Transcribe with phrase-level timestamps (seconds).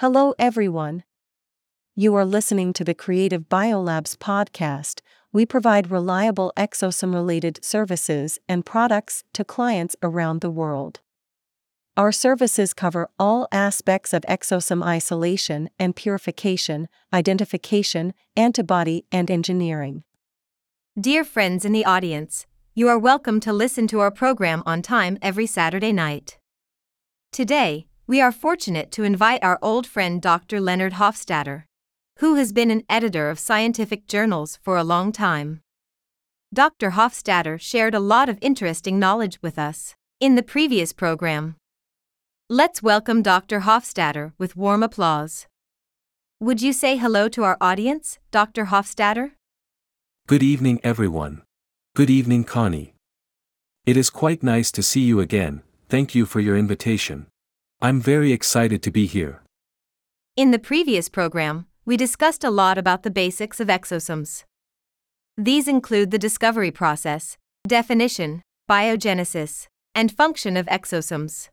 [0.00, 1.02] Hello, everyone.
[1.96, 5.00] You are listening to the Creative Biolabs podcast.
[5.32, 11.00] We provide reliable exosome related services and products to clients around the world.
[11.96, 20.04] Our services cover all aspects of exosome isolation and purification, identification, antibody, and engineering.
[20.96, 25.18] Dear friends in the audience, you are welcome to listen to our program on time
[25.20, 26.38] every Saturday night.
[27.32, 30.62] Today, we are fortunate to invite our old friend Dr.
[30.62, 31.64] Leonard Hofstadter,
[32.20, 35.60] who has been an editor of scientific journals for a long time.
[36.52, 36.92] Dr.
[36.92, 41.56] Hofstadter shared a lot of interesting knowledge with us in the previous program.
[42.48, 43.60] Let's welcome Dr.
[43.60, 45.46] Hofstadter with warm applause.
[46.40, 48.66] Would you say hello to our audience, Dr.
[48.66, 49.32] Hofstadter?
[50.26, 51.42] Good evening, everyone.
[51.94, 52.94] Good evening, Connie.
[53.84, 57.26] It is quite nice to see you again, thank you for your invitation.
[57.80, 59.40] I'm very excited to be here.
[60.34, 64.42] In the previous program, we discussed a lot about the basics of exosomes.
[65.36, 67.38] These include the discovery process,
[67.68, 71.50] definition, biogenesis, and function of exosomes.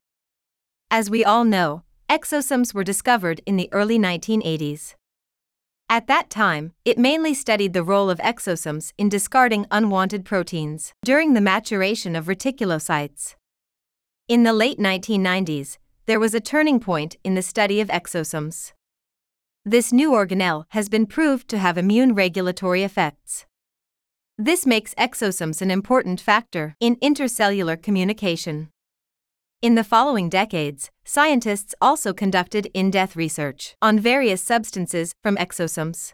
[0.89, 4.95] As we all know, exosomes were discovered in the early 1980s.
[5.88, 11.35] At that time, it mainly studied the role of exosomes in discarding unwanted proteins during
[11.35, 13.35] the maturation of reticulocytes.
[14.28, 18.73] In the late 1990s, there was a turning point in the study of exosomes.
[19.64, 23.47] This new organelle has been proved to have immune regulatory effects.
[24.38, 28.70] This makes exosomes an important factor in intercellular communication.
[29.64, 36.14] In the following decades, scientists also conducted in depth research on various substances from exosomes.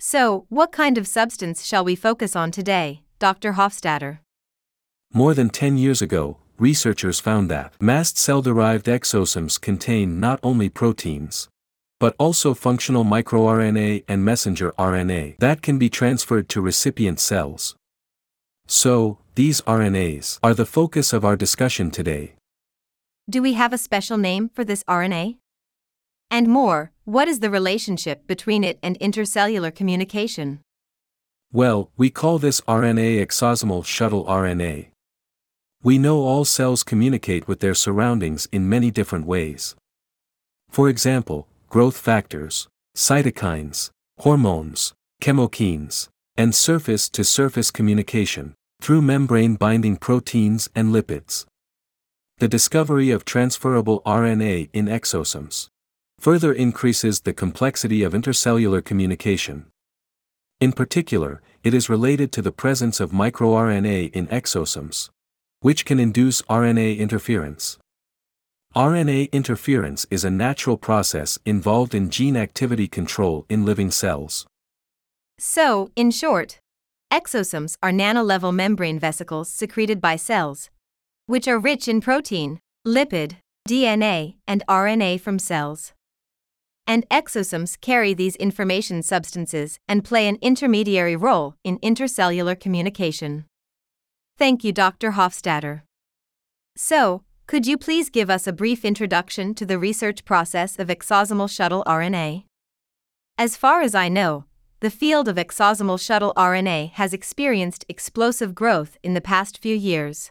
[0.00, 3.52] So, what kind of substance shall we focus on today, Dr.
[3.52, 4.18] Hofstadter?
[5.12, 10.68] More than 10 years ago, researchers found that mast cell derived exosomes contain not only
[10.68, 11.48] proteins,
[12.00, 17.74] but also functional microRNA and messenger RNA that can be transferred to recipient cells.
[18.66, 22.34] So, these RNAs are the focus of our discussion today.
[23.30, 25.36] Do we have a special name for this RNA?
[26.30, 30.60] And more, what is the relationship between it and intercellular communication?
[31.50, 34.88] Well, we call this RNA exosomal shuttle RNA.
[35.82, 39.76] We know all cells communicate with their surroundings in many different ways.
[40.68, 49.96] For example, growth factors, cytokines, hormones, chemokines, and surface to surface communication, through membrane binding
[49.96, 51.46] proteins and lipids
[52.38, 55.70] the discovery of transferable RNA in exosomes
[56.20, 59.66] further increases the complexity of intercellular communication.
[60.60, 65.10] In particular, it is related to the presence of microRNA in exosomes,
[65.60, 67.78] which can induce RNA interference.
[68.76, 74.46] RNA interference is a natural process involved in gene activity control in living cells.
[75.38, 76.60] So, in short,
[77.12, 80.70] exosomes are nano-level membrane vesicles secreted by cells,
[81.26, 83.36] which are rich in protein, lipid,
[83.68, 85.92] DNA, and RNA from cells.
[86.86, 93.44] And exosomes carry these information substances and play an intermediary role in intercellular communication.
[94.38, 95.12] Thank you, Dr.
[95.12, 95.82] Hofstadter.
[96.76, 101.50] So, could you please give us a brief introduction to the research process of exosomal
[101.50, 102.44] shuttle RNA?
[103.36, 104.44] As far as I know,
[104.78, 110.30] the field of exosomal shuttle RNA has experienced explosive growth in the past few years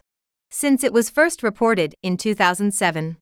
[0.50, 3.18] since it was first reported in 2007.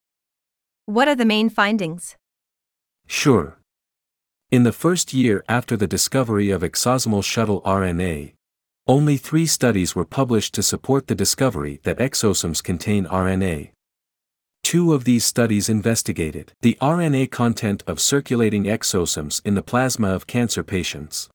[0.85, 2.15] What are the main findings?
[3.09, 3.59] Sure.
[4.53, 8.35] In the first year after the discovery of exosomal shuttle RNA,
[8.87, 13.71] only three studies were published to support the discovery that exosomes contain RNA.
[14.63, 20.27] Two of these studies investigated the RNA content of circulating exosomes in the plasma of
[20.27, 21.29] cancer patients.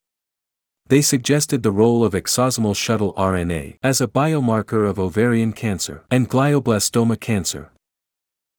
[0.87, 6.29] They suggested the role of exosomal shuttle RNA as a biomarker of ovarian cancer and
[6.29, 7.71] glioblastoma cancer.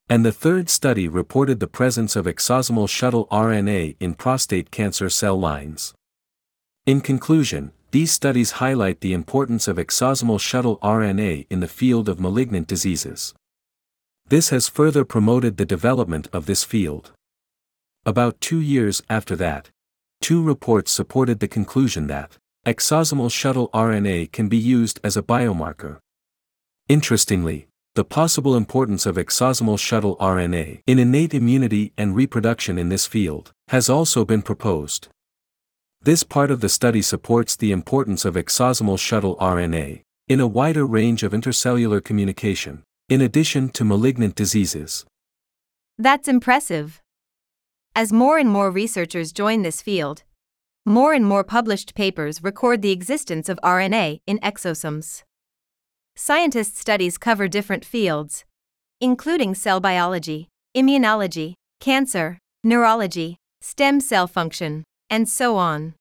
[0.09, 5.39] And the third study reported the presence of exosomal shuttle RNA in prostate cancer cell
[5.39, 5.95] lines.
[6.87, 12.19] In conclusion, these studies highlight the importance of exosomal shuttle RNA in the field of
[12.19, 13.35] malignant diseases.
[14.29, 17.13] This has further promoted the development of this field.
[18.07, 19.69] About two years after that,
[20.23, 25.99] two reports supported the conclusion that exosomal shuttle RNA can be used as a biomarker.
[26.89, 33.07] Interestingly, the possible importance of exosomal shuttle RNA in innate immunity and reproduction in this
[33.07, 35.09] field has also been proposed.
[36.05, 40.85] This part of the study supports the importance of exosomal shuttle RNA in a wider
[40.85, 45.07] range of intercellular communication, in addition to malignant diseases.
[45.99, 47.01] That's impressive.
[47.95, 50.25] As more and more researchers join this field,
[50.85, 55.23] more and more published papers record the existence of RNA in exosomes.
[56.17, 58.45] Scientists' studies cover different fields,
[59.01, 64.83] including cell biology, immunology, cancer, neurology, stem cell function,
[65.13, 65.95] and so on.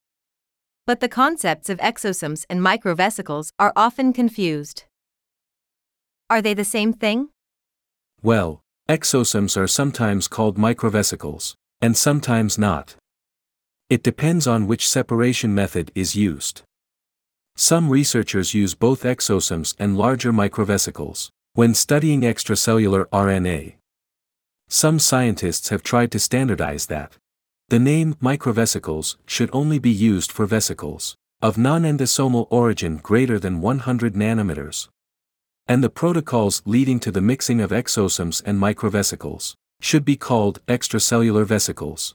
[0.86, 4.84] But the concepts of exosomes and microvesicles are often confused.
[6.30, 7.28] Are they the same thing?
[8.22, 12.96] Well, exosomes are sometimes called microvesicles, and sometimes not.
[13.90, 16.62] It depends on which separation method is used.
[17.54, 23.74] Some researchers use both exosomes and larger microvesicles when studying extracellular RNA.
[24.68, 27.18] Some scientists have tried to standardize that.
[27.72, 34.12] The name microvesicles should only be used for vesicles of non-endosomal origin greater than 100
[34.12, 34.88] nanometers.
[35.66, 41.46] And the protocols leading to the mixing of exosomes and microvesicles should be called extracellular
[41.46, 42.14] vesicles.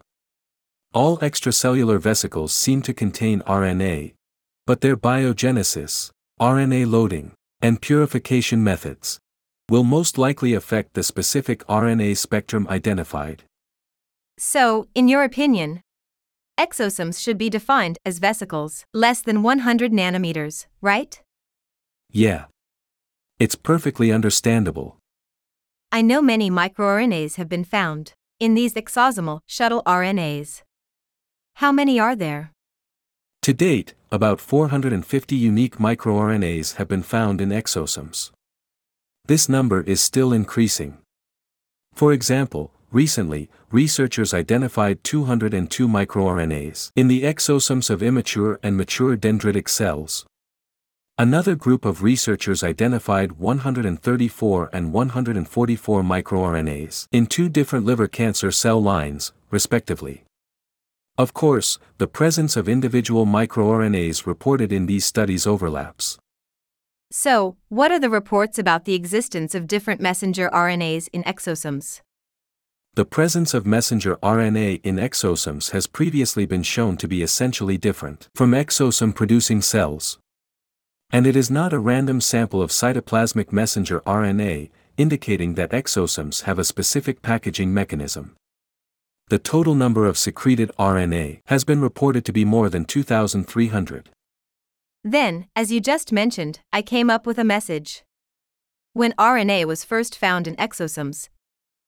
[0.94, 4.14] All extracellular vesicles seem to contain RNA,
[4.68, 7.32] but their biogenesis, RNA loading,
[7.64, 9.18] and purification methods
[9.72, 13.44] will most likely affect the specific RNA spectrum identified.
[14.38, 15.82] So, in your opinion,
[16.60, 21.20] exosomes should be defined as vesicles less than 100 nanometers, right?
[22.12, 22.46] Yeah.
[23.40, 24.98] It's perfectly understandable.
[25.92, 30.62] I know many microRNAs have been found in these exosomal shuttle RNAs.
[31.56, 32.52] How many are there?
[33.44, 38.32] To date, about 450 unique microRNAs have been found in exosomes.
[39.26, 40.98] This number is still increasing.
[41.94, 49.68] For example, recently, researchers identified 202 microRNAs in the exosomes of immature and mature dendritic
[49.70, 50.26] cells.
[51.20, 58.80] Another group of researchers identified 134 and 144 microRNAs in two different liver cancer cell
[58.80, 60.24] lines, respectively.
[61.18, 66.20] Of course, the presence of individual microRNAs reported in these studies overlaps.
[67.10, 72.02] So, what are the reports about the existence of different messenger RNAs in exosomes?
[72.96, 78.28] The presence of messenger RNA in exosomes has previously been shown to be essentially different
[78.36, 80.18] from exosome producing cells.
[81.12, 86.58] And it is not a random sample of cytoplasmic messenger RNA, indicating that exosomes have
[86.58, 88.36] a specific packaging mechanism
[89.30, 94.10] the total number of secreted RNA has been reported to be more than 2,300.
[95.04, 98.04] Then, as you just mentioned, I came up with a message.
[98.94, 101.28] When RNA was first found in exosomes,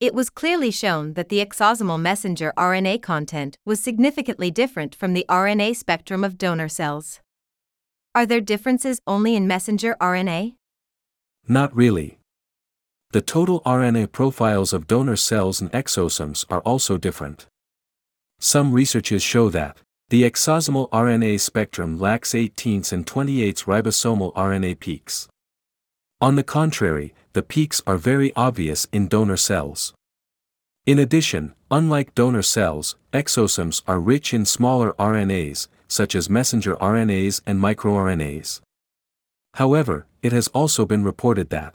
[0.00, 5.26] it was clearly shown that the exosomal messenger RNA content was significantly different from the
[5.28, 7.20] RNA spectrum of donor cells.
[8.14, 10.54] Are there differences only in messenger RNA?
[11.46, 12.18] Not really.
[13.12, 17.46] The total RNA profiles of donor cells and exosomes are also different.
[18.38, 19.76] Some researches show that
[20.08, 25.28] the exosomal RNA spectrum lacks 18s and 28s ribosomal RNA peaks.
[26.22, 29.94] On the contrary, the peaks are very obvious in donor cells.
[30.86, 37.40] In addition, unlike donor cells, exosomes are rich in smaller RNAs, such as messenger RNAs
[37.46, 38.60] and microRNAs.
[39.54, 41.74] However, it has also been reported that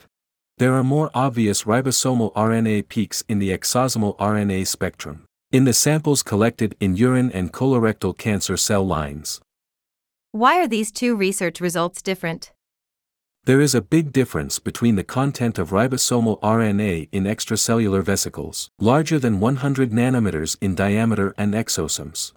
[0.58, 6.24] there are more obvious ribosomal RNA peaks in the exosomal RNA spectrum, in the samples
[6.24, 9.42] collected in urine and colorectal cancer cell lines.
[10.32, 12.52] Why are these two research results different?
[13.46, 19.20] There is a big difference between the content of ribosomal RNA in extracellular vesicles, larger
[19.20, 22.34] than 100 nanometers in diameter and exosomes.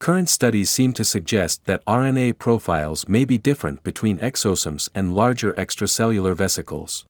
[0.00, 5.52] Current studies seem to suggest that RNA profiles may be different between exosomes and larger
[5.52, 7.04] extracellular vesicles.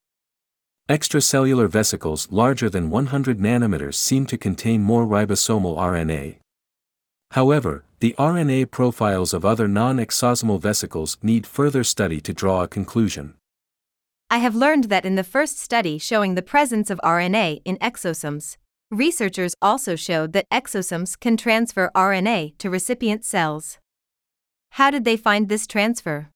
[0.91, 6.37] Extracellular vesicles larger than 100 nanometers seem to contain more ribosomal RNA.
[7.33, 13.35] However, the RNA profiles of other non-exosomal vesicles need further study to draw a conclusion.
[14.31, 18.57] I have learned that in the first study showing the presence of RNA in exosomes,
[18.91, 23.79] researchers also showed that exosomes can transfer RNA to recipient cells.
[24.73, 26.29] How did they find this transfer?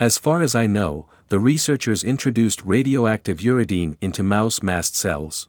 [0.00, 5.46] As far as I know, the researchers introduced radioactive uridine into mouse mast cells.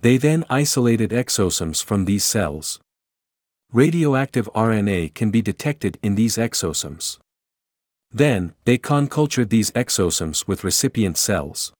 [0.00, 2.80] They then isolated exosomes from these cells.
[3.72, 7.18] Radioactive RNA can be detected in these exosomes.
[8.12, 11.72] Then, they con-cultured these exosomes with recipient cells.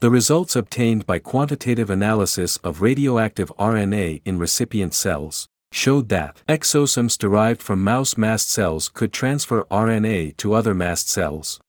[0.00, 7.18] The results obtained by quantitative analysis of radioactive RNA in recipient cells showed that exosomes
[7.18, 11.60] derived from mouse mast cells could transfer RNA to other mast cells.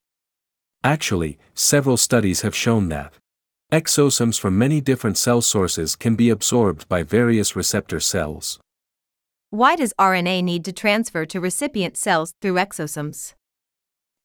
[0.83, 3.13] Actually, several studies have shown that
[3.71, 8.59] Exosomes from many different cell sources can be absorbed by various receptor cells.
[9.51, 13.33] Why does RNA need to transfer to recipient cells through exosomes?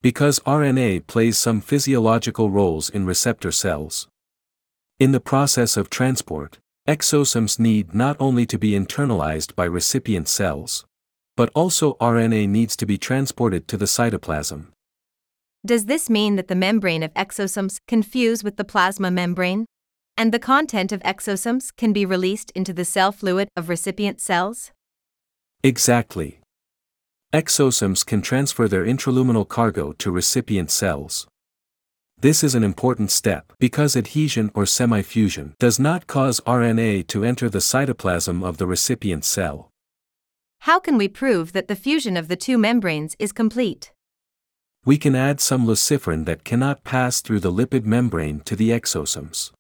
[0.03, 4.07] Because RNA plays some physiological roles in receptor cells.
[4.99, 10.85] In the process of transport, exosomes need not only to be internalized by recipient cells,
[11.37, 14.67] but also RNA needs to be transported to the cytoplasm.
[15.65, 19.65] Does this mean that the membrane of exosomes can fuse with the plasma membrane?
[20.19, 24.71] And the content of exosomes can be released into the cell fluid of recipient cells?
[25.65, 26.41] Exactly.
[27.33, 31.27] Exosomes can transfer their intraluminal cargo to recipient cells.
[32.21, 37.49] This is an important step because adhesion or semifusion does not cause RNA to enter
[37.49, 39.71] the cytoplasm of the recipient cell.
[40.61, 43.91] How can we prove that the fusion of the two membranes is complete?
[44.85, 49.51] We can add some luciferin that cannot pass through the lipid membrane to the exosomes.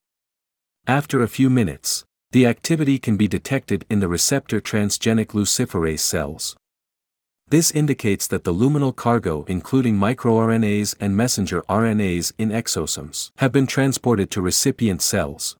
[0.86, 6.56] After a few minutes, the activity can be detected in the receptor transgenic luciferase cells.
[7.46, 13.68] This indicates that the luminal cargo including microRNAs and messenger RNAs in exosomes have been
[13.68, 15.56] transported to recipient cells.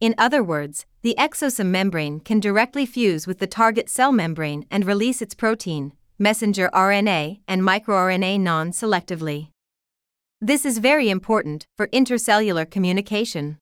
[0.00, 4.84] In other words, the exosome membrane can directly fuse with the target cell membrane and
[4.84, 9.50] release its protein, messenger RNA, and microRNA non selectively.
[10.40, 13.58] This is very important for intercellular communication.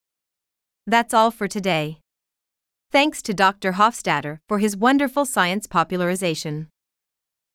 [0.86, 1.98] That's all for today.
[2.94, 3.72] Thanks to Dr.
[3.72, 6.68] Hofstadter for his wonderful science popularization.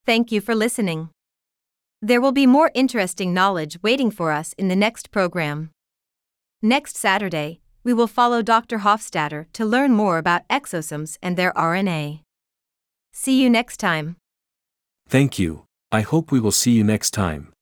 [0.05, 1.11] Thank you for listening.
[2.01, 5.69] There will be more interesting knowledge waiting for us in the next program.
[6.61, 8.79] Next Saturday, we will follow Dr.
[8.79, 12.19] Hofstadter to learn more about exosomes and their RNA.
[13.13, 14.17] See you next time.
[15.07, 17.53] Thank you, I hope we will see you next time.